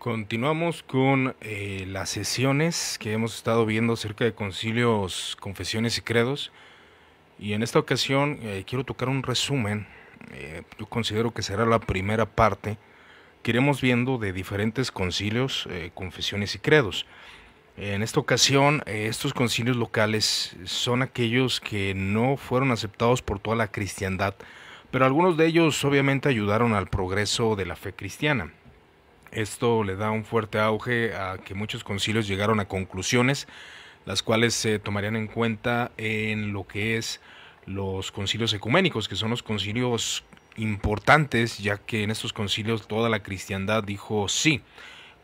[0.00, 6.52] Continuamos con eh, las sesiones que hemos estado viendo acerca de concilios, confesiones y credos.
[7.38, 9.86] Y en esta ocasión eh, quiero tocar un resumen.
[10.32, 12.78] Eh, yo considero que será la primera parte
[13.42, 17.04] que iremos viendo de diferentes concilios, confesiones y credos.
[17.76, 23.70] En esta ocasión, estos concilios locales son aquellos que no fueron aceptados por toda la
[23.70, 24.34] cristiandad,
[24.90, 28.50] pero algunos de ellos obviamente ayudaron al progreso de la fe cristiana.
[29.32, 33.46] Esto le da un fuerte auge a que muchos concilios llegaron a conclusiones,
[34.04, 37.20] las cuales se tomarían en cuenta en lo que es
[37.66, 40.24] los concilios ecuménicos, que son los concilios
[40.56, 44.62] importantes, ya que en estos concilios toda la cristiandad dijo sí,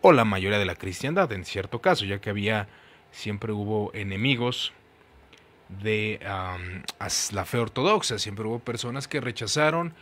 [0.02, 2.68] o la mayoría de la cristiandad en cierto caso, ya que había,
[3.10, 4.72] siempre hubo enemigos
[5.68, 9.94] de la fe ortodoxa, siempre hubo personas que rechazaron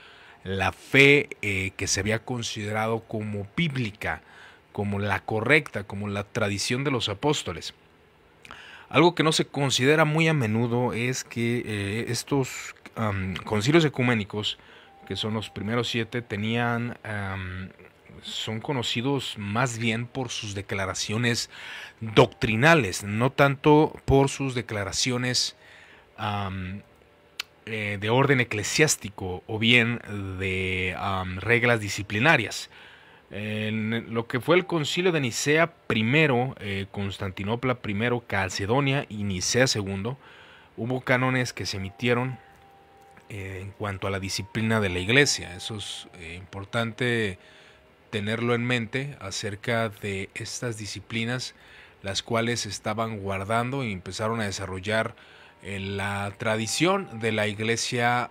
[0.44, 4.22] la fe eh, que se había considerado como bíblica,
[4.72, 7.74] como la correcta, como la tradición de los apóstoles.
[8.90, 12.76] Algo que no se considera muy a menudo es que eh, estos
[13.45, 14.56] concilios ecuménicos,
[15.09, 16.96] que son los primeros siete, tenían,
[18.23, 21.51] son conocidos más bien por sus declaraciones
[22.01, 25.56] doctrinales, no tanto por sus declaraciones
[27.66, 30.01] eh, de orden eclesiástico o bien
[30.38, 30.95] de
[31.37, 32.68] reglas disciplinarias.
[33.30, 39.66] En lo que fue el concilio de Nicea primero, eh, Constantinopla primero, Calcedonia y Nicea
[39.66, 40.18] segundo,
[40.76, 42.38] hubo cánones que se emitieron
[43.30, 45.57] eh, en cuanto a la disciplina de la iglesia.
[45.57, 47.38] Eso es importante
[48.10, 51.54] tenerlo en mente acerca de estas disciplinas,
[52.02, 55.16] las cuales estaban guardando y empezaron a desarrollar
[55.65, 58.30] en la tradición de la iglesia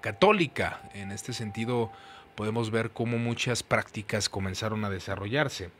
[0.00, 0.80] católica.
[0.92, 1.90] En este sentido,
[2.34, 5.70] podemos ver cómo muchas prácticas comenzaron a desarrollarse.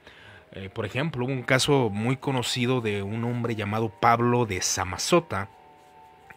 [0.53, 5.49] Eh, por ejemplo, hubo un caso muy conocido de un hombre llamado Pablo de Samazota,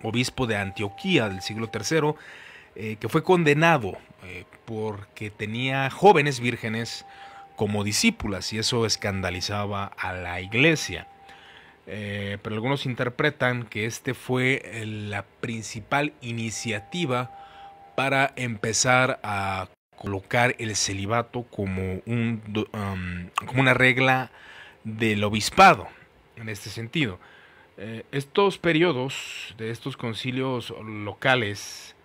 [0.02, 2.14] obispo de Antioquía del siglo III,
[2.76, 7.06] eh, que fue condenado eh, porque tenía jóvenes vírgenes
[7.56, 11.08] como discípulas y eso escandalizaba a la iglesia.
[11.86, 17.32] Eh, pero algunos interpretan que este fue eh, la principal iniciativa
[17.96, 19.68] para empezar a
[19.98, 24.32] colocar el celibato como, como una regla
[24.84, 25.88] del obispado,
[26.36, 27.20] en este sentido.
[27.78, 31.96] Eh, estos periodos de estos concilios locales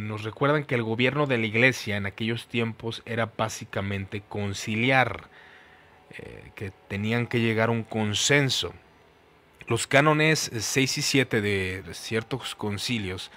[0.00, 5.28] nos recuerdan que el gobierno de la iglesia en aquellos tiempos era básicamente conciliar
[6.18, 8.72] eh, que tenían que llegar a un consenso.
[9.66, 13.30] Los cánones 6 y 7 de ciertos concilios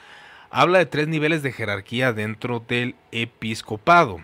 [0.49, 4.21] habla de tres niveles de jerarquía dentro del episcopado.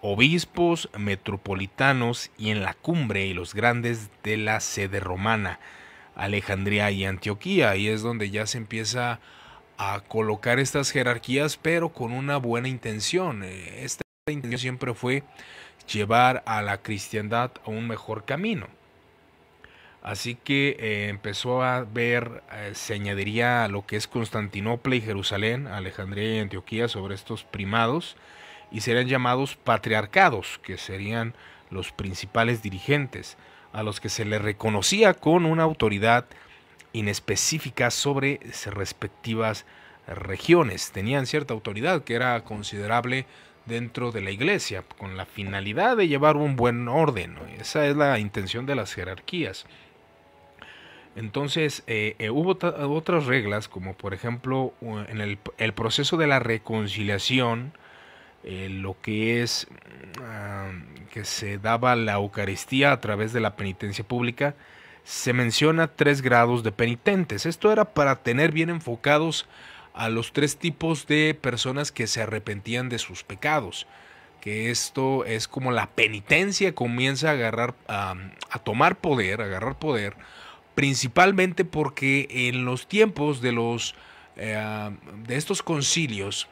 [0.00, 5.58] Obispos, metropolitanos y en la cumbre y los grandes de la sede romana,
[6.14, 7.70] Alejandría y Antioquía.
[7.70, 9.20] Ahí es donde ya se empieza
[9.76, 13.42] a colocar estas jerarquías, pero con una buena intención.
[13.42, 15.24] Eh, esta intención siempre fue
[15.92, 18.66] llevar a la cristiandad a un mejor camino.
[20.02, 25.00] Así que eh, empezó a ver, eh, se añadiría a lo que es Constantinopla y
[25.00, 28.16] Jerusalén, Alejandría y Antioquía sobre estos primados,
[28.70, 31.34] y serían llamados patriarcados, que serían
[31.70, 33.36] los principales dirigentes,
[33.72, 36.26] a los que se les reconocía con una autoridad
[36.92, 39.66] inespecífica sobre respectivas
[40.06, 40.90] regiones.
[40.90, 43.26] Tenían cierta autoridad que era considerable
[43.68, 47.36] dentro de la iglesia, con la finalidad de llevar un buen orden.
[47.60, 49.66] Esa es la intención de las jerarquías.
[51.14, 52.58] Entonces, eh, eh, hubo
[52.94, 57.72] otras reglas, como por ejemplo en el, proceso de la reconciliación,
[58.44, 59.66] eh, lo que es
[60.22, 60.70] ah,
[61.10, 64.54] que se daba la Eucaristía a través de la penitencia pública,
[65.02, 67.46] se menciona tres grados de penitentes.
[67.46, 69.48] Esto era para tener bien enfocados
[69.98, 73.88] a los tres tipos de personas que se arrepentían de sus pecados.
[74.40, 78.14] Que esto es como la penitencia comienza a agarrar, a,
[78.62, 80.14] tomar poder, a agarrar poder,
[80.76, 83.96] principalmente porque en los tiempos de los
[84.36, 84.90] eh,
[85.26, 86.46] de estos concilios,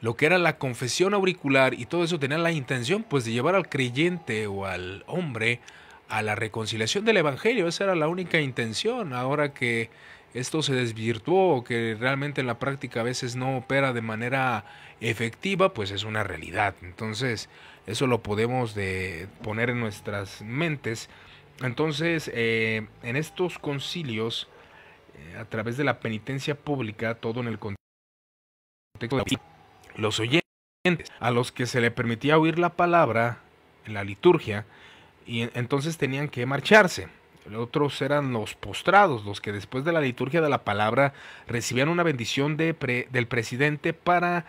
[0.00, 3.54] lo que era la confesión auricular y todo eso tenía la intención pues de llevar
[3.54, 5.60] al creyente o al hombre
[6.08, 9.12] a la reconciliación del evangelio, esa era la única intención.
[9.12, 9.90] Ahora que
[10.38, 14.64] esto se desvirtuó o que realmente en la práctica a veces no opera de manera
[15.00, 16.74] efectiva, pues es una realidad.
[16.82, 17.48] Entonces,
[17.86, 21.08] eso lo podemos de poner en nuestras mentes.
[21.62, 24.48] Entonces, eh, en estos concilios,
[25.16, 29.38] eh, a través de la penitencia pública, todo en el contexto de
[29.96, 30.42] los oyentes,
[31.18, 33.40] a los que se le permitía oír la palabra,
[33.86, 34.66] la liturgia
[35.26, 37.08] y entonces tenían que marcharse.
[37.56, 41.12] Otros eran los postrados, los que después de la liturgia de la palabra
[41.46, 44.44] recibían una bendición de del presidente para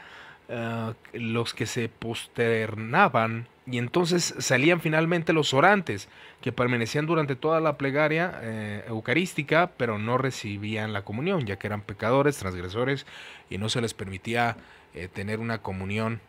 [0.49, 6.07] eh, los que se posternaban y entonces salían finalmente los orantes,
[6.41, 11.67] que permanecían durante toda la plegaria eh, eucarística, pero no recibían la comunión, ya que
[11.67, 13.05] eran pecadores, transgresores,
[13.49, 14.55] y no se les permitía
[14.93, 16.21] eh, tener una comunión,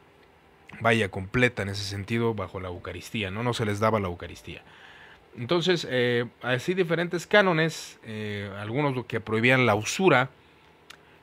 [0.80, 4.62] vaya, completa en ese sentido, bajo la Eucaristía, no, no se les daba la Eucaristía.
[5.36, 7.98] Entonces, eh, así diferentes cánones,
[8.58, 10.30] algunos que prohibían la usura,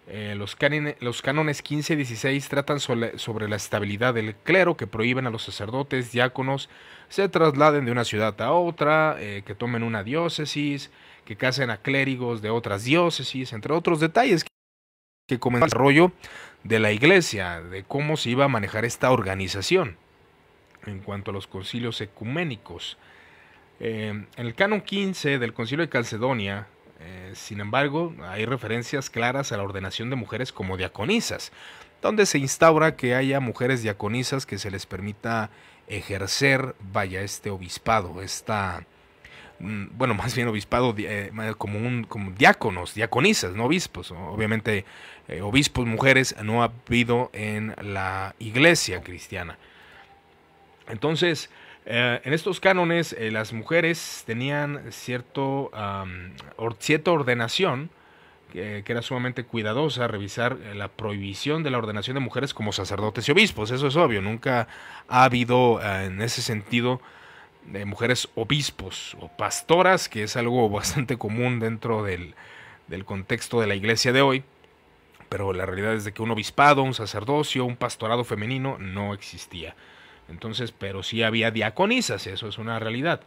[0.08, 0.56] eh, los,
[1.00, 5.44] los, cánones 15 y 16 tratan sobre, la estabilidad del clero, que prohíben a los
[5.44, 6.70] sacerdotes, diáconos,
[7.10, 10.92] se trasladen de una ciudad a otra, eh, que tomen una diócesis,
[11.26, 16.12] que casen a clérigos de otras diócesis, entre otros detalles que, que el desarrollo
[16.64, 19.98] de la iglesia, de cómo se iba a manejar esta organización
[20.86, 23.00] en cuanto a los concilios ecuménicos.
[23.80, 26.68] En el canon 15 del concilio de Calcedonia,
[27.06, 31.52] eh, sin embargo, hay referencias claras a la ordenación de mujeres como diaconisas,
[32.02, 35.50] donde se instaura que haya mujeres diaconisas que se les permita
[35.88, 38.86] ejercer, vaya, este obispado, esta,
[39.60, 44.12] mm, bueno, más bien obispado eh, como, un, como diáconos, diaconisas, no obispos.
[44.12, 44.86] Obviamente,
[45.28, 49.58] eh, obispos mujeres no ha habido en la iglesia cristiana.
[50.88, 51.50] Entonces,
[51.86, 55.72] eh, en estos cánones eh, las mujeres tenían cierto,
[56.80, 57.90] cierta ordenación
[58.52, 63.28] que era sumamente cuidadosa, revisar eh, la prohibición de la ordenación de mujeres como sacerdotes
[63.28, 63.70] y obispos.
[63.70, 64.70] Eso es obvio, nunca
[65.10, 67.02] ha habido en ese sentido
[67.86, 72.34] mujeres obispos o pastoras, que es algo bastante común dentro del,
[72.88, 74.44] del contexto de la iglesia de hoy.
[75.28, 79.76] Pero la realidad es de que un obispado, un sacerdocio, un pastorado femenino no existía.
[80.30, 83.22] Entonces, pero sí había diaconisas, eso es una realidad.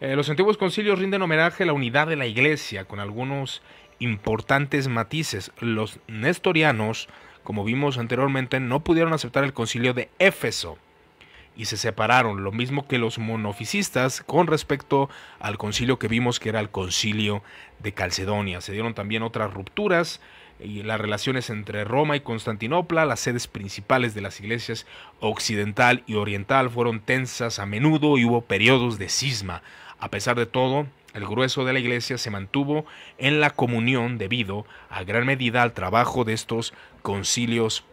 [0.00, 3.62] Eh, los antiguos concilios rinden homenaje a la unidad de la iglesia con algunos
[3.98, 5.50] importantes matices.
[5.58, 7.08] Los nestorianos,
[7.42, 10.78] como vimos anteriormente, no pudieron aceptar el concilio de Éfeso
[11.56, 15.10] y se separaron, lo mismo que los monofisistas con respecto
[15.40, 17.42] al concilio que vimos que era el concilio
[17.80, 18.60] de Calcedonia.
[18.60, 20.20] Se dieron también otras rupturas
[20.60, 24.86] y las relaciones entre Roma y Constantinopla, las sedes principales de las iglesias
[25.20, 29.62] occidental y oriental, fueron tensas a menudo y hubo periodos de cisma.
[29.98, 32.86] A pesar de todo, el grueso de la iglesia se mantuvo
[33.18, 37.84] en la comunión debido a gran medida al trabajo de estos concilios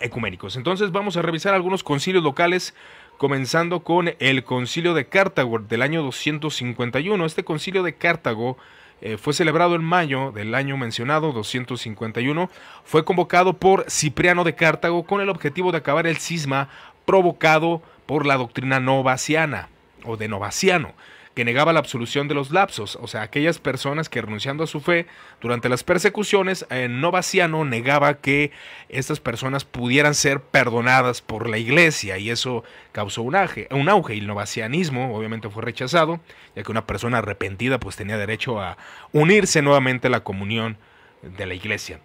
[0.00, 0.56] ecuménicos.
[0.56, 2.74] Entonces vamos a revisar algunos concilios locales
[3.16, 7.24] comenzando con el concilio de Cartago del año 251.
[7.24, 8.58] Este concilio de Cartago
[9.00, 12.50] eh, fue celebrado en mayo del año mencionado, 251,
[12.84, 16.68] fue convocado por Cipriano de Cartago con el objetivo de acabar el cisma
[17.04, 19.68] provocado por la doctrina novaciana
[20.04, 20.94] o de Novaciano
[21.36, 24.80] que negaba la absolución de los lapsos, o sea, aquellas personas que renunciando a su
[24.80, 25.06] fe
[25.38, 28.52] durante las persecuciones, en Novaciano negaba que
[28.88, 34.14] estas personas pudieran ser perdonadas por la iglesia y eso causó un auge, un auge
[34.14, 36.20] el novacianismo obviamente fue rechazado,
[36.54, 38.78] ya que una persona arrepentida pues tenía derecho a
[39.12, 40.78] unirse nuevamente a la comunión
[41.20, 42.00] de la iglesia.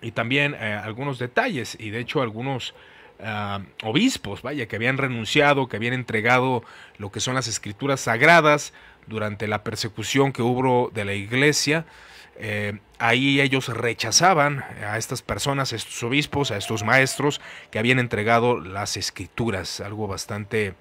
[0.00, 2.72] Y también eh, algunos detalles y de hecho algunos
[3.20, 6.64] Ah, obispos, vaya, que habían renunciado, que habían entregado
[6.98, 8.72] lo que son las escrituras sagradas
[9.06, 11.86] durante la persecución que hubo de la iglesia.
[12.36, 18.00] Eh, ahí ellos rechazaban a estas personas, a estos obispos, a estos maestros que habían
[18.00, 20.74] entregado las escrituras, algo bastante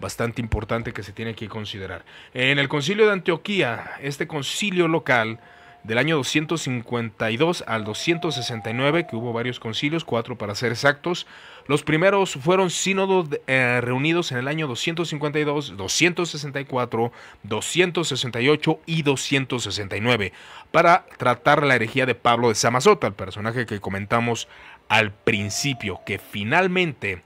[0.00, 2.06] bastante importante que se tiene que considerar.
[2.32, 5.40] En el concilio de Antioquía, este concilio local
[5.84, 11.26] del año 252 al 269, que hubo varios concilios, cuatro para ser exactos.
[11.66, 20.32] Los primeros fueron sínodos eh, reunidos en el año 252, 264, 268 y 269
[20.70, 24.48] para tratar la herejía de Pablo de Samazota, el personaje que comentamos
[24.88, 27.22] al principio, que finalmente,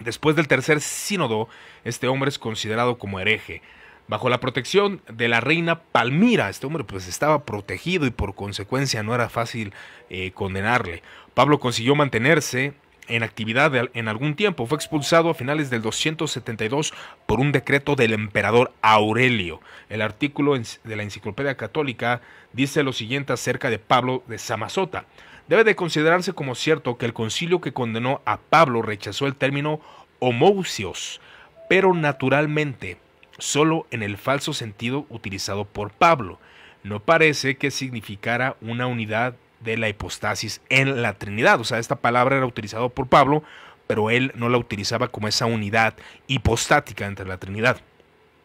[0.00, 1.48] después del tercer sínodo,
[1.84, 3.62] este hombre es considerado como hereje
[4.08, 6.48] bajo la protección de la reina Palmira.
[6.48, 9.72] Este hombre pues estaba protegido y por consecuencia no era fácil
[10.10, 11.02] eh, condenarle.
[11.34, 12.74] Pablo consiguió mantenerse
[13.08, 14.66] en actividad en algún tiempo.
[14.66, 16.92] Fue expulsado a finales del 272
[17.26, 19.60] por un decreto del emperador Aurelio.
[19.88, 22.20] El artículo de la Enciclopedia Católica
[22.52, 25.04] dice lo siguiente acerca de Pablo de Samazota.
[25.48, 29.80] Debe de considerarse como cierto que el concilio que condenó a Pablo rechazó el término
[30.18, 31.20] homousios,
[31.68, 32.96] pero naturalmente
[33.38, 36.38] solo en el falso sentido utilizado por Pablo.
[36.82, 41.60] No parece que significara una unidad de la hipostasis en la Trinidad.
[41.60, 43.42] O sea, esta palabra era utilizada por Pablo
[43.86, 45.94] pero él no la utilizaba como esa unidad
[46.26, 47.80] hipostática entre la Trinidad.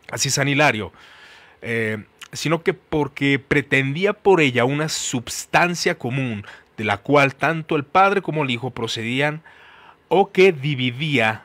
[0.09, 0.91] Así San Hilario,
[1.61, 6.45] eh, sino que porque pretendía por ella una substancia común
[6.77, 9.41] de la cual tanto el Padre como el Hijo procedían
[10.07, 11.43] o que dividía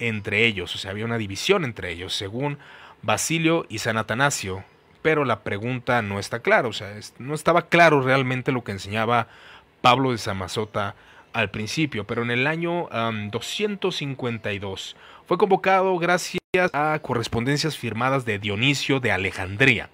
[0.00, 2.58] entre ellos, o sea, había una división entre ellos, según
[3.02, 4.64] Basilio y San Atanasio,
[5.02, 9.28] pero la pregunta no está clara, o sea, no estaba claro realmente lo que enseñaba
[9.80, 10.94] Pablo de Samazota
[11.32, 12.88] al principio, pero en el año
[13.30, 16.40] 252 fue convocado gracias
[16.72, 19.88] a correspondencias firmadas de Dionisio de Alejandría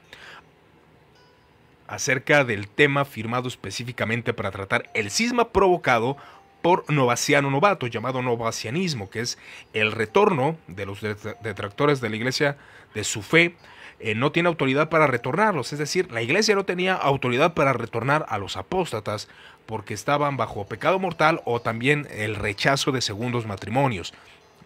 [1.87, 6.17] acerca del tema firmado específicamente para tratar el cisma provocado
[6.63, 9.39] por Novaciano Novato, llamado novacianismo, que es
[9.73, 12.57] el retorno de los detractores de la iglesia
[12.95, 13.55] de su fe
[13.99, 15.73] eh, no tiene autoridad para retornarlos.
[15.73, 19.29] Es decir, la iglesia no tenía autoridad para retornar a los apóstatas
[19.65, 24.13] porque estaban bajo pecado mortal o también el rechazo de segundos matrimonios.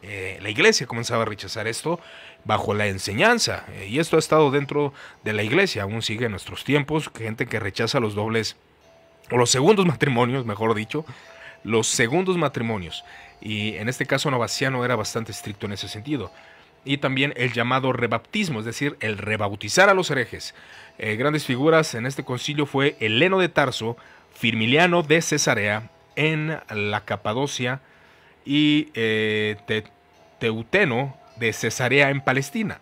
[0.02, 2.00] Eh, la iglesia comenzaba a rechazar esto
[2.44, 4.94] bajo la enseñanza eh, y esto ha estado dentro
[5.24, 8.56] de la iglesia, aún sigue en nuestros tiempos, gente que rechaza los dobles
[9.30, 11.04] o los segundos matrimonios, mejor dicho,
[11.64, 13.04] los segundos matrimonios.
[13.40, 16.30] Y en este caso Novaciano era bastante estricto en ese sentido
[16.84, 20.54] y también el llamado rebaptismo, es decir, el rebautizar a los herejes.
[20.98, 23.96] Eh, grandes figuras en este concilio fue Heleno de Tarso,
[24.34, 27.80] Firmiliano de Cesarea en la Capadocia
[28.44, 29.56] y eh,
[30.38, 32.80] Teuteno de Cesarea en Palestina.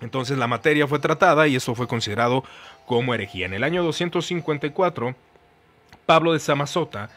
[0.00, 2.44] Entonces la materia fue tratada y eso fue considerado
[2.84, 3.46] como herejía.
[3.46, 5.14] En el año 254,
[6.04, 7.08] Pablo de Samazota,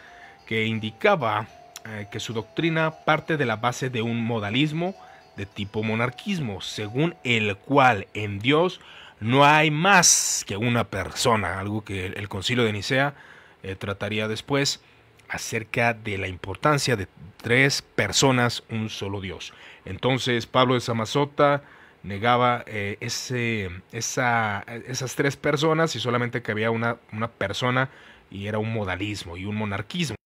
[0.50, 1.46] que indicaba
[1.86, 4.96] eh, que su doctrina parte de la base de un modalismo,
[5.38, 8.82] de tipo monarquismo, según el cual en Dios
[9.20, 13.14] no hay más que una persona, algo que el concilio de Nicea
[13.62, 14.82] eh, trataría después
[15.28, 19.54] acerca de la importancia de tres personas, un solo Dios.
[19.86, 21.62] Entonces Pablo de Samazota
[22.02, 27.92] negaba eh, ese, esa, esas tres personas y solamente que había una, una persona
[28.32, 30.19] y era un modalismo y un monarquismo.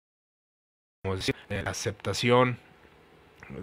[1.03, 2.57] Decir, la aceptación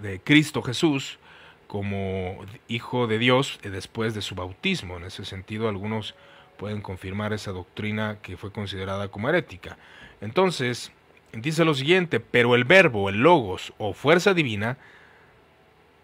[0.03, 1.19] de Cristo Jesús
[1.67, 4.99] como hijo de Dios eh, después de su bautismo.
[4.99, 6.15] En ese sentido, algunos
[6.59, 9.79] pueden confirmar esa doctrina que fue considerada como herética.
[10.21, 10.93] Entonces,
[11.33, 14.77] dice lo siguiente, pero el verbo, el logos o fuerza divina,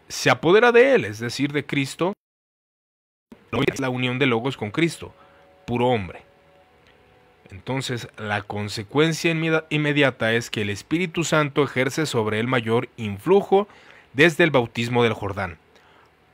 [0.09, 2.15] se apodera de él, es decir, de Cristo,
[3.67, 5.15] es la unión de logos con Cristo,
[5.67, 6.26] puro hombre.
[7.51, 9.35] Entonces, la consecuencia
[9.71, 13.69] inmediata es que el Espíritu Santo ejerce sobre él mayor influjo
[14.13, 15.59] desde el bautismo del Jordán,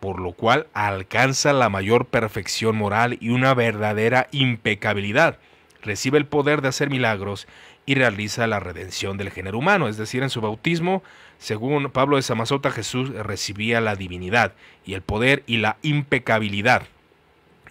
[0.00, 5.38] por lo cual alcanza la mayor perfección moral y una verdadera impecabilidad.
[5.82, 7.48] Recibe el poder de hacer milagros
[7.84, 11.02] y realiza la redención del género humano, es decir, en su bautismo,
[11.38, 14.52] según Pablo de Samazota, Jesús recibía la divinidad
[14.86, 16.84] y el poder y la impecabilidad.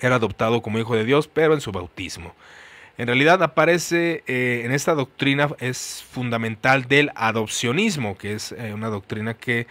[0.02, 2.36] Era adoptado como hijo de Dios, pero en su bautismo.
[2.98, 8.90] En realidad aparece eh, en esta doctrina, es fundamental del adopcionismo, que es eh, una
[8.90, 9.68] doctrina que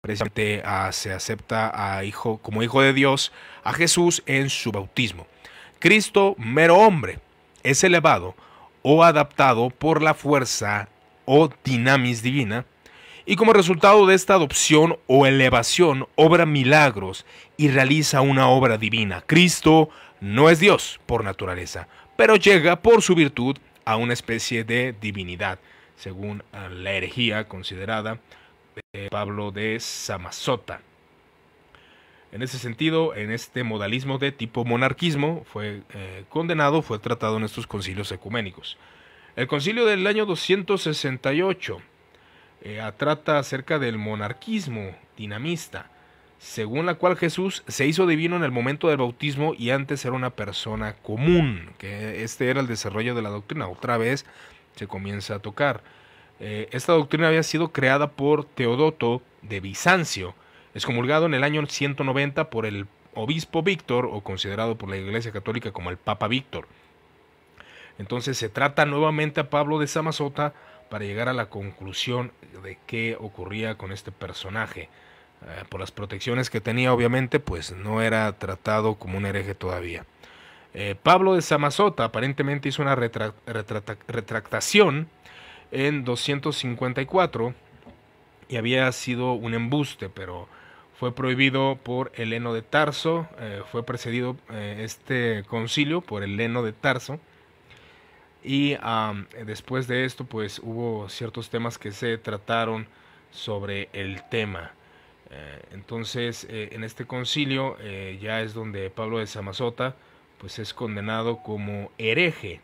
[0.00, 5.26] precisamente ah, se acepta a hijo, como hijo de Dios a Jesús en su bautismo.
[5.78, 7.18] Cristo, mero hombre,
[7.62, 8.34] es elevado
[8.82, 10.88] o adaptado por la fuerza
[11.26, 12.64] o dinamis divina,
[13.26, 17.26] y como resultado de esta adopción o elevación obra milagros
[17.56, 19.22] y realiza una obra divina.
[19.26, 24.94] Cristo no es Dios por naturaleza, pero llega por su virtud a una especie de
[25.00, 25.58] divinidad,
[25.96, 28.18] según la herejía considerada
[29.10, 30.80] Pablo de Samazota.
[32.32, 37.44] En ese sentido, en este modalismo de tipo monarquismo, fue eh, condenado, fue tratado en
[37.44, 38.78] estos concilios ecuménicos.
[39.34, 41.78] El concilio del año 268
[42.62, 45.90] eh, trata acerca del monarquismo dinamista,
[46.40, 50.14] según la cual Jesús se hizo divino en el momento del bautismo y antes era
[50.14, 53.68] una persona común, que este era el desarrollo de la doctrina.
[53.68, 54.24] Otra vez
[54.74, 55.82] se comienza a tocar.
[56.40, 60.34] Eh, esta doctrina había sido creada por Teodoto de Bizancio,
[60.74, 65.72] excomulgado en el año 190 por el obispo Víctor, o considerado por la Iglesia Católica
[65.72, 66.66] como el Papa Víctor.
[67.98, 70.54] Entonces se trata nuevamente a Pablo de Samazota
[70.88, 72.32] para llegar a la conclusión
[72.62, 74.88] de qué ocurría con este personaje.
[75.46, 80.04] Eh, por las protecciones que tenía, obviamente, pues no era tratado como un hereje todavía.
[80.74, 85.08] Eh, Pablo de Samazota aparentemente hizo una retractación
[85.72, 87.54] en 254
[88.48, 90.48] y había sido un embuste, pero
[90.98, 97.18] fue prohibido por Heleno de Tarso, eh, fue precedido este concilio por Heleno de Tarso,
[98.44, 98.76] y
[99.46, 102.86] después de esto pues hubo ciertos temas que se trataron
[103.30, 104.72] sobre el tema.
[105.30, 109.94] Eh, entonces eh, en este concilio eh, ya es donde Pablo de Samazota
[110.38, 112.60] pues es condenado como hereje.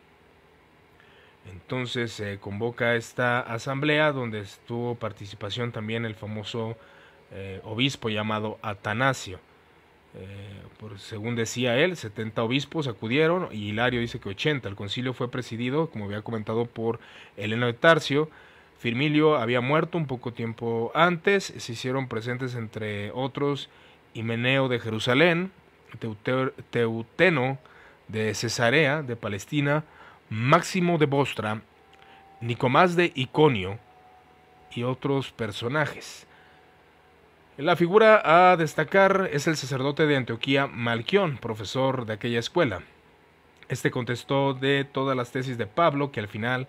[1.51, 6.75] Entonces se convoca esta asamblea donde estuvo participación también el famoso
[7.63, 9.39] obispo llamado Atanasio.
[10.79, 14.67] por, según decía él, 70 obispos acudieron y Hilario dice que 80.
[14.67, 16.99] El concilio fue presidido, como había comentado, por
[17.37, 18.29] Elena de Tarcio,
[18.77, 23.69] Firmilio había muerto un poco tiempo antes, se hicieron presentes entre otros
[24.13, 25.51] Himeneo de Jerusalén,
[26.69, 27.57] Teuteno
[28.07, 29.83] de Cesarea de Palestina,
[30.29, 31.61] Máximo de Bostra,
[32.39, 33.79] Nicomás de Iconio
[34.71, 36.27] y otros personajes.
[37.57, 42.83] La figura a destacar es el sacerdote de Antioquía Malquión, profesor de aquella escuela.
[43.69, 46.67] Este contestó de todas las tesis de Pablo, que al final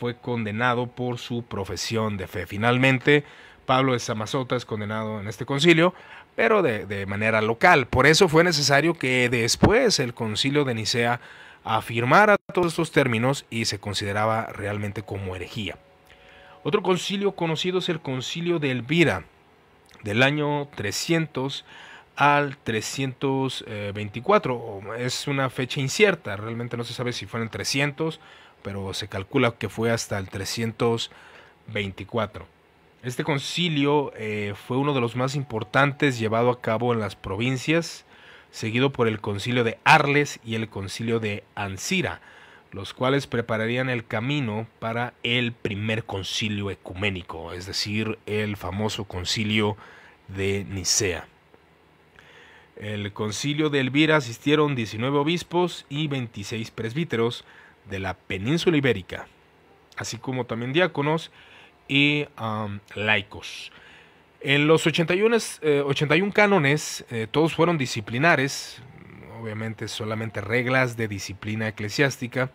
[0.00, 2.46] fue condenado por su profesión de fe.
[2.46, 3.22] Finalmente,
[3.66, 5.92] Pablo de Samazota es condenado en este concilio,
[6.34, 7.86] pero de, manera local.
[7.86, 11.20] Por eso fue necesario que después el concilio de Nicea
[11.64, 15.76] afirmara todos estos términos y se consideraba realmente como herejía.
[16.62, 19.24] Otro concilio conocido es el concilio de Elvira,
[20.02, 21.66] del año 300
[22.16, 24.80] al 324.
[24.96, 28.18] Es una fecha incierta, realmente no se sabe si fue en el 300
[28.62, 32.46] pero se calcula que fue hasta el 324.
[33.02, 38.04] Este concilio eh, fue uno de los más importantes llevado a cabo en las provincias,
[38.50, 42.20] seguido por el concilio de Arles y el concilio de Ancira,
[42.72, 49.76] los cuales prepararían el camino para el primer concilio ecuménico, es decir, el famoso concilio
[50.28, 51.26] de Nicea.
[52.76, 57.44] El concilio de Elvira asistieron 19 obispos y 26 presbíteros,
[57.90, 59.26] de la península ibérica,
[59.96, 61.30] así como también diáconos
[61.88, 62.26] y
[62.94, 63.72] laicos.
[64.40, 65.36] En los 81,
[65.84, 68.80] 81 eh, cánones, eh, todos fueron disciplinares,
[69.38, 72.50] obviamente solamente reglas de disciplina eclesiástica.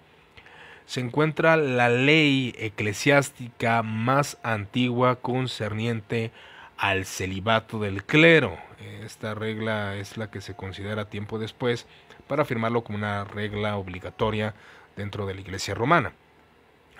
[0.87, 6.31] Se encuentra la ley eclesiástica más antigua concerniente
[6.77, 8.57] al celibato del clero.
[9.03, 11.87] Esta regla es la que se considera tiempo después
[12.27, 14.55] para afirmarlo como una regla obligatoria
[14.95, 16.13] dentro de la Iglesia romana.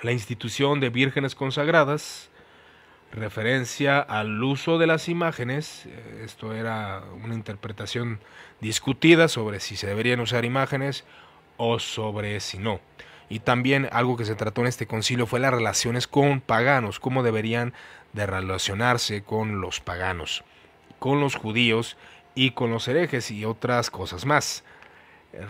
[0.02, 2.30] La institución de vírgenes consagradas,
[3.12, 8.20] referencia al uso de las imágenes, eh, esto era una interpretación
[8.60, 11.06] discutida sobre si se deberían usar imágenes
[11.58, 12.82] o sobre si no.
[13.30, 17.24] Y también algo que se trató en este concilio fue las relaciones con paganos, cómo
[17.24, 17.74] deberían
[18.14, 20.44] de relacionarse con los paganos,
[21.00, 21.98] con los judíos
[22.36, 24.64] y con los herejes y otras cosas más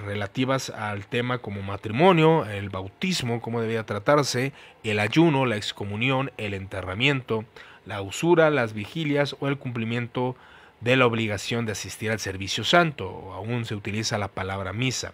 [0.05, 6.53] relativas al tema como matrimonio, el bautismo, cómo debía tratarse, el ayuno, la excomunión, el
[6.53, 7.45] enterramiento,
[7.85, 10.35] la usura, las vigilias o el cumplimiento
[10.81, 15.13] de la obligación de asistir al servicio santo, o aún se utiliza la palabra misa.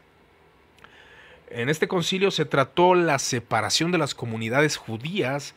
[1.50, 5.54] En este concilio se trató la separación de las comunidades judías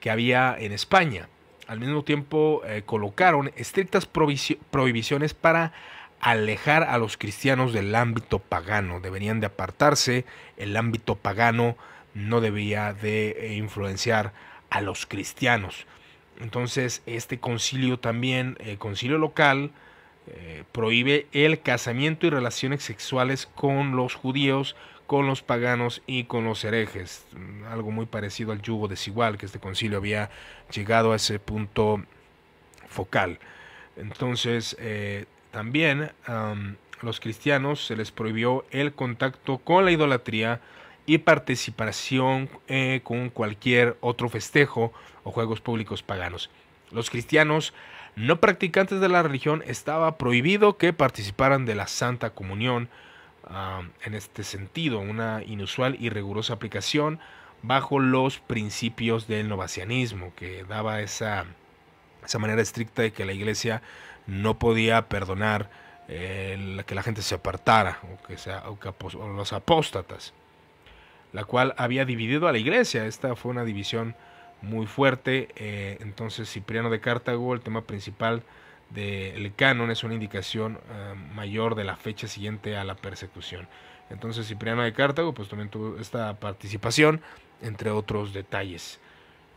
[0.00, 1.28] que había en España.
[1.68, 5.72] Al mismo tiempo eh, colocaron estrictas prohibiciones para
[6.20, 10.24] alejar a los cristianos del ámbito pagano, deberían de apartarse,
[10.56, 11.76] el ámbito pagano
[12.14, 14.32] no debía de eh, influenciar
[14.70, 15.86] a los cristianos.
[16.40, 19.72] Entonces este concilio también, el concilio local,
[20.26, 24.76] eh, prohíbe el casamiento y relaciones sexuales con los judíos,
[25.06, 27.26] con los paganos y con los herejes.
[27.70, 30.30] Algo muy parecido al yugo desigual que este concilio había
[30.70, 32.04] llegado a ese punto
[32.88, 33.38] focal.
[33.96, 36.54] Entonces, eh, también a
[37.02, 40.60] los cristianos se les prohibió el contacto con la idolatría
[41.06, 44.92] y participación eh, con cualquier otro festejo
[45.24, 46.50] o juegos públicos paganos.
[46.90, 47.72] Los cristianos
[48.16, 52.88] no practicantes de la religión estaba prohibido que participaran de la Santa Comunión
[54.04, 57.18] en este sentido, una inusual y rigurosa aplicación
[57.62, 61.46] bajo los principios del novacianismo que daba esa,
[62.24, 63.82] esa manera estricta de que la iglesia
[64.26, 65.70] no podía perdonar
[66.08, 68.64] que la gente se apartara o que, sea,
[69.36, 70.32] los apóstatas,
[71.34, 73.04] la cual había dividido a la iglesia.
[73.04, 74.16] Esta fue una división
[74.62, 75.48] muy fuerte.
[75.56, 78.42] Eh, entonces Cipriano de Cartago, el tema principal
[78.90, 83.68] del canon, es una indicación eh, mayor de la fecha siguiente a la persecución.
[84.08, 87.20] Entonces Cipriano de Cartago pues también tuvo esta participación,
[87.60, 88.98] entre otros detalles.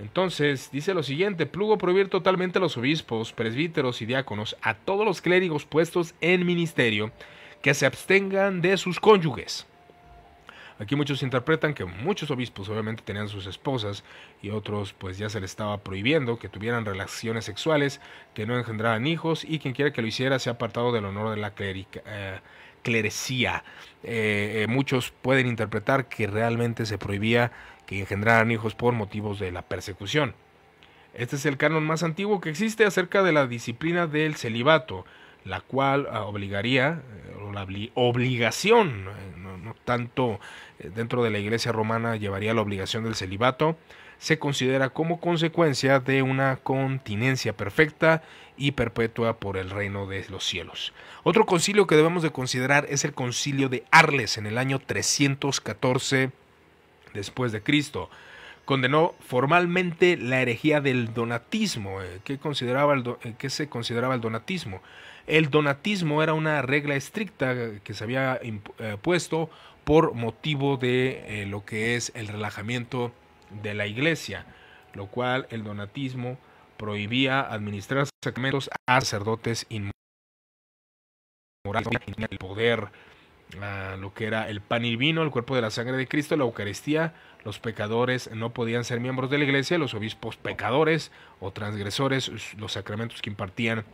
[0.02, 5.06] Entonces, dice lo siguiente, plugo prohibir totalmente a los obispos, presbíteros y diáconos, a todos
[5.06, 7.12] los clérigos puestos en ministerio,
[7.62, 9.68] que se abstengan de sus cónyuges.
[10.80, 14.04] Aquí muchos interpretan que muchos obispos obviamente tenían sus esposas
[14.42, 18.02] y otros pues ya se les estaba prohibiendo que tuvieran relaciones sexuales,
[18.34, 21.30] que no engendraran hijos y quien quiera que lo hiciera se ha apartado del honor
[21.30, 22.40] de la clerica, eh,
[22.82, 23.63] clerecía.
[24.04, 27.52] Eh, eh, muchos pueden interpretar que realmente se prohibía
[27.86, 30.34] que engendraran hijos por motivos de la persecución.
[31.13, 35.06] Este es el canon más antiguo que existe acerca de la disciplina del celibato,
[35.44, 37.02] la cual ah, obligaría,
[37.41, 39.06] o la obligación,
[39.63, 40.39] no tanto
[40.80, 43.78] dentro de la Iglesia romana llevaría la obligación del celibato,
[44.22, 48.22] se considera como consecuencia de una continencia perfecta
[48.56, 50.94] y perpetua por el reino de los cielos.
[51.24, 56.30] Otro concilio que debemos de considerar es el concilio de Arles en el año 314
[57.16, 58.12] después de Cristo.
[58.64, 62.04] Condenó formalmente la herejía del donatismo.
[62.04, 64.84] Eh, ¿Qué, consideraba el eh, ¿Qué se consideraba el donatismo?
[65.26, 69.50] El donatismo era una regla estricta que se había eh, puesto
[69.84, 73.12] por motivo de lo que es el relajamiento
[73.62, 74.46] de la iglesia,
[74.94, 76.38] lo cual el donatismo
[76.78, 79.94] prohibía administrar sacramentos a sacerdotes inmorales,
[82.18, 82.88] el poder,
[84.00, 86.44] lo que era el pan y vino, el cuerpo de la sangre de Cristo, la
[86.44, 92.32] Eucaristía, los pecadores no podían ser miembros de la iglesia, los obispos pecadores o transgresores,
[92.58, 93.86] los sacramentos que impartían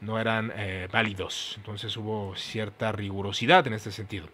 [0.00, 1.54] no eran eh, válidos.
[1.56, 4.28] Entonces hubo cierta rigurosidad en este sentido.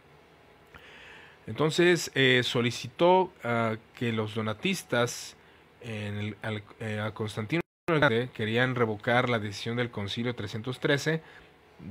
[1.46, 5.36] Entonces eh, solicitó uh, que los donatistas
[5.80, 6.34] eh,
[7.02, 7.62] a Constantino
[8.32, 11.20] querían revocar la decisión del Concilio 313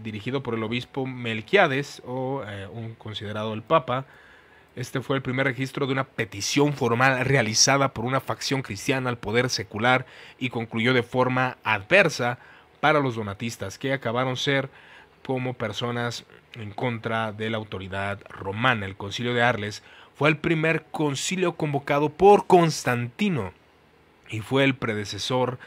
[0.03, 4.05] dirigido por el obispo Melquiades o eh, un considerado el Papa.
[4.75, 9.17] Este fue el primer registro de una petición formal realizada por una facción cristiana al
[9.17, 10.05] poder secular
[10.39, 12.39] y concluyó de forma adversa
[12.79, 14.69] para los donatistas, que acabaron ser
[15.25, 18.85] como personas en contra de la autoridad romana.
[18.85, 19.83] El concilio de Arles
[20.15, 23.53] fue el primer concilio convocado por Constantino
[24.29, 25.59] y fue el predecesor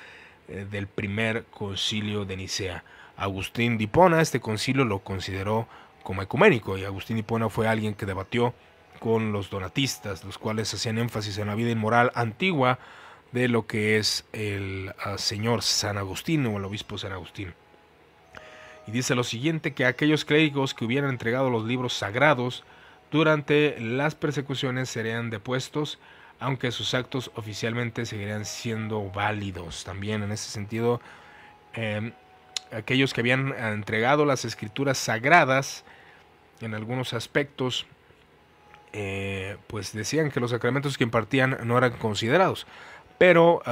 [0.48, 2.84] eh, del primer concilio de Nicea.
[3.16, 5.68] Agustín de Hipona este concilio lo consideró
[6.02, 8.54] como ecuménico y Agustín de Hipona fue alguien que debatió
[9.00, 12.78] con los donatistas, los cuales hacían énfasis en la vida inmoral antigua
[13.32, 17.54] de lo que es el ah, señor San Agustín o el obispo San Agustín.
[18.86, 22.64] Y dice lo siguiente, que aquellos clérigos que hubieran entregado los libros sagrados
[23.10, 25.98] durante las persecuciones serían depuestos,
[26.40, 29.84] aunque sus actos oficialmente seguirían siendo válidos.
[29.84, 31.00] También en ese sentido,
[31.72, 32.12] em,
[32.72, 35.84] aquellos que habían entregado las escrituras sagradas,
[36.60, 37.86] en algunos aspectos,
[38.92, 42.66] eh, pues decían que los sacramentos que impartían no eran considerados.
[43.18, 43.62] Pero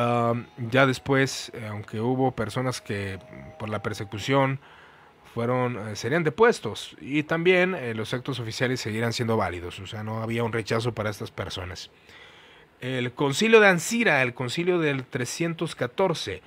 [0.70, 3.18] ya después, eh, aunque hubo personas que
[3.59, 4.61] por la persecución,
[5.35, 10.03] fueron eh, serían depuestos y también eh, los actos oficiales seguirán siendo válidos, o sea,
[10.03, 11.90] no había un rechazo para estas personas.
[12.81, 16.42] El concilio de Ancira, el concilio del 314,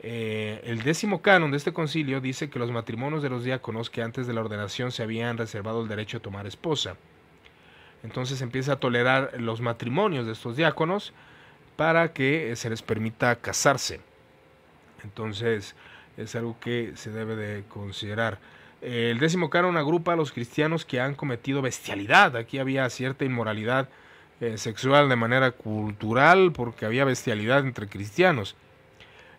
[0.00, 4.02] eh, el décimo canon de este concilio dice que los matrimonios de los diáconos que
[4.02, 6.96] antes de la ordenación se habían reservado el derecho a tomar esposa.
[8.02, 11.14] Entonces empieza a tolerar los matrimonios de estos diáconos
[11.76, 14.00] para que se les permita casarse.
[15.02, 15.74] Entonces,
[16.16, 18.38] es algo que se debe de considerar.
[18.80, 22.36] El décimo canon agrupa a los cristianos que han cometido bestialidad.
[22.36, 23.88] Aquí había cierta inmoralidad
[24.40, 28.54] eh, sexual de manera cultural porque había bestialidad entre cristianos.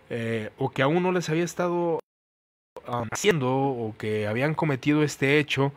[0.09, 1.99] Eh, o que aún no les había estado
[2.87, 5.73] um, haciendo o que habían cometido este hecho.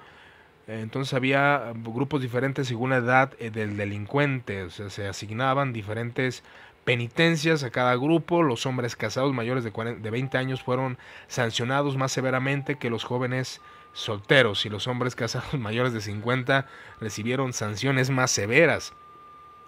[0.66, 4.62] entonces había grupos diferentes según la edad eh, del delincuente.
[4.64, 6.42] O sea, se asignaban diferentes
[6.85, 8.43] penitencias a cada grupo.
[8.43, 13.61] Los hombres casados mayores de, 20 años fueron sancionados más severamente que los jóvenes
[13.93, 16.66] solteros y los hombres casados mayores de 50
[17.01, 18.93] recibieron sanciones más severas.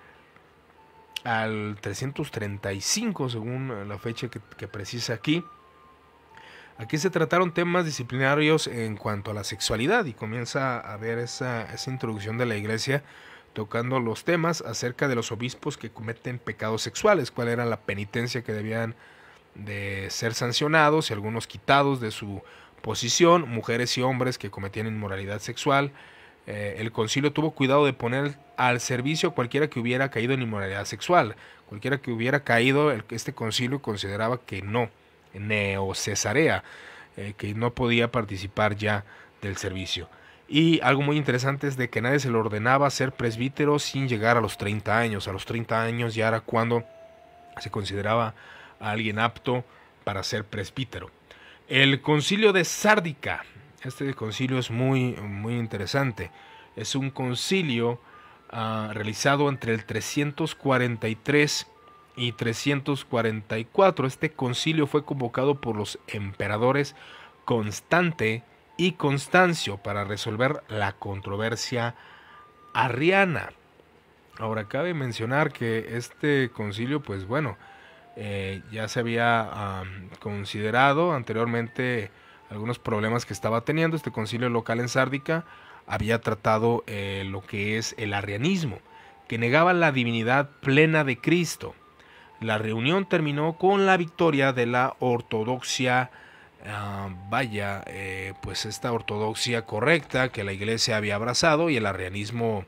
[1.24, 5.44] al 335 según la fecha que, precisa aquí.
[6.78, 11.64] Aquí se trataron temas disciplinarios en cuanto a la sexualidad y comienza a ver esa,
[11.74, 13.02] esa introducción de la iglesia
[13.54, 18.44] tocando los temas acerca de los obispos que cometen pecados sexuales, cuál era la penitencia
[18.44, 18.94] que debían
[19.54, 22.42] de ser sancionados y algunos quitados de su
[22.80, 25.92] posición, mujeres y hombres que cometían inmoralidad sexual.
[26.46, 30.84] Eh, el concilio tuvo cuidado de poner al servicio cualquiera que hubiera caído en inmoralidad
[30.84, 31.36] sexual.
[31.66, 34.90] Cualquiera que hubiera caído, este concilio consideraba que no,
[35.32, 36.64] Neocesarea,
[37.16, 39.04] eh, que no podía participar ya
[39.40, 40.08] del servicio.
[40.48, 44.36] Y algo muy interesante es de que nadie se le ordenaba ser presbítero sin llegar
[44.36, 45.28] a los 30 años.
[45.28, 46.84] A los 30 años ya era cuando
[47.58, 48.34] se consideraba
[48.90, 49.64] alguien apto
[50.04, 51.10] para ser presbítero.
[51.68, 53.44] El concilio de Sárdica.
[53.82, 56.30] Este concilio es muy, muy interesante.
[56.76, 58.00] Es un concilio
[58.50, 61.66] ah, realizado entre el 343
[62.16, 64.06] y 344.
[64.06, 66.94] Este concilio fue convocado por los emperadores
[67.44, 68.42] Constante
[68.76, 71.94] y Constancio para resolver la controversia
[72.74, 73.52] arriana.
[74.38, 77.56] Ahora cabe mencionar que este concilio, pues bueno,
[78.16, 79.82] eh, ya se había
[80.18, 82.10] considerado anteriormente
[82.50, 83.96] algunos problemas que estaba teniendo.
[83.96, 85.44] Este concilio local en Sárdica
[85.86, 88.78] había tratado eh, lo que es el arrianismo,
[89.28, 91.74] que negaba la divinidad plena de Cristo.
[92.40, 96.10] La reunión terminó con la victoria de la ortodoxia,
[96.66, 102.66] ah, vaya, eh, pues esta ortodoxia correcta que la iglesia había abrazado y el arrianismo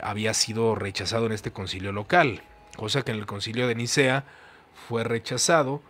[0.00, 2.40] había sido rechazado en este concilio local,
[2.76, 4.24] cosa que en el concilio de Nicea
[4.88, 5.82] fue rechazado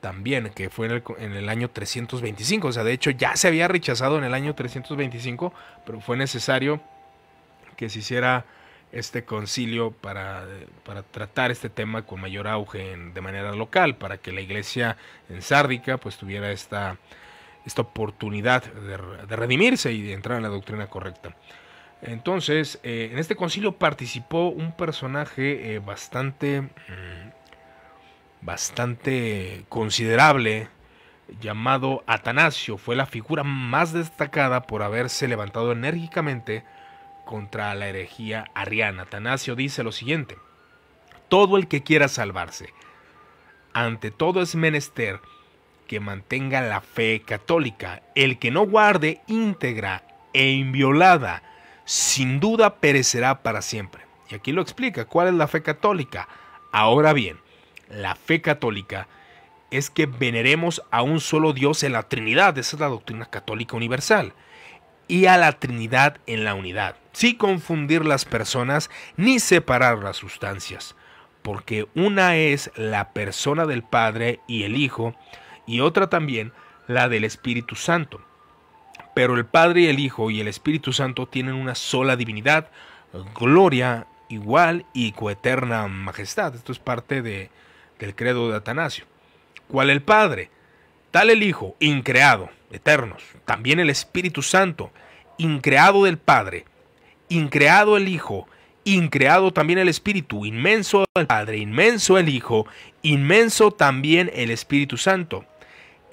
[0.00, 2.68] también, que fue en el, en el, año 325.
[2.68, 5.54] O sea, de hecho ya se había rechazado en el año 325,
[5.86, 6.80] pero fue necesario
[7.76, 8.44] que se hiciera
[8.92, 10.44] este concilio para,
[10.84, 14.98] para, tratar este tema con mayor auge de manera local, para que la iglesia
[15.30, 16.98] en Sárdica pues tuviera esta,
[17.64, 18.96] esta oportunidad de,
[19.36, 21.34] redimirse y de entrar en la doctrina correcta.
[22.02, 27.30] Entonces, eh, en este concilio participó un personaje eh, bastante, mm,
[28.40, 30.68] bastante considerable
[31.40, 32.76] llamado Atanasio.
[32.76, 36.64] Fue la figura más destacada por haberse levantado enérgicamente
[37.24, 39.02] contra la herejía ariana.
[39.02, 40.36] Atanasio dice lo siguiente,
[41.28, 42.74] todo el que quiera salvarse,
[43.72, 45.20] ante todo es menester
[45.86, 51.42] que mantenga la fe católica, el que no guarde íntegra e inviolada,
[51.84, 54.02] sin duda perecerá para siempre.
[54.30, 56.28] Y aquí lo explica, ¿cuál es la fe católica?
[56.72, 57.38] Ahora bien,
[57.88, 59.08] la fe católica
[59.70, 63.76] es que veneremos a un solo Dios en la Trinidad, esa es la doctrina católica
[63.76, 64.32] universal,
[65.08, 70.96] y a la Trinidad en la unidad sin confundir las personas ni separar las sustancias,
[71.42, 75.14] porque una es la persona del Padre y el Hijo,
[75.66, 76.52] y otra también
[76.88, 78.20] la del Espíritu Santo.
[79.14, 82.68] Pero el Padre y el Hijo y el Espíritu Santo tienen una sola divinidad,
[83.38, 86.54] gloria igual y coeterna majestad.
[86.54, 87.50] Esto es parte de,
[87.98, 89.04] del credo de Atanasio.
[89.68, 90.50] ¿Cuál el Padre?
[91.10, 93.22] Tal el Hijo, increado, eternos.
[93.44, 94.90] También el Espíritu Santo,
[95.36, 96.64] increado del Padre,
[97.28, 98.48] increado el Hijo,
[98.84, 102.66] increado también el Espíritu, inmenso el Padre, inmenso el Hijo,
[103.02, 105.44] inmenso también el Espíritu Santo.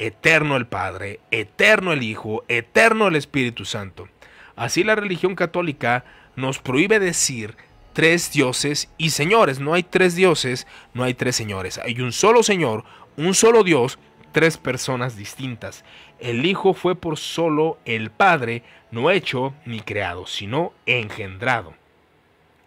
[0.01, 4.07] Eterno el Padre, eterno el Hijo, eterno el Espíritu Santo.
[4.55, 6.05] Así la religión católica
[6.37, 7.57] nos prohíbe decir
[7.91, 9.59] tres dioses y señores.
[9.59, 11.79] No hay tres dioses, no hay tres señores.
[11.79, 12.85] Hay un solo Señor,
[13.17, 13.99] un solo Dios,
[14.31, 15.83] tres personas distintas.
[16.19, 21.73] El Hijo fue por solo el Padre, no hecho ni creado, sino engendrado.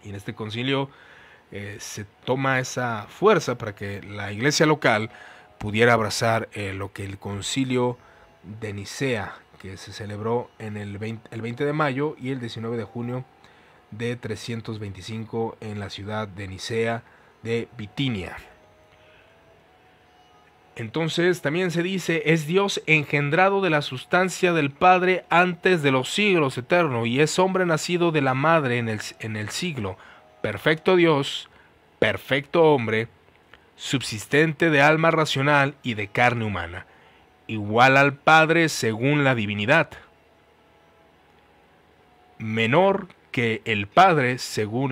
[0.04, 0.90] Y en este concilio
[1.50, 5.08] eh, se toma esa fuerza para que la iglesia local
[5.62, 7.96] pudiera abrazar eh, lo que el concilio
[8.42, 12.76] de Nicea, que se celebró en el 20, el 20 de mayo y el 19
[12.76, 13.24] de junio
[13.92, 17.04] de 325 en la ciudad de Nicea
[17.44, 18.36] de Bitinia.
[20.74, 26.12] Entonces también se dice, es Dios engendrado de la sustancia del Padre antes de los
[26.12, 29.96] siglos eternos, y es hombre nacido de la Madre en el, en el siglo,
[30.40, 31.48] perfecto Dios,
[32.00, 33.06] perfecto hombre,
[33.82, 36.86] subsistente de alma racional y de carne humana,
[37.48, 39.90] igual al Padre según la divinidad,
[42.38, 44.80] menor que el Padre según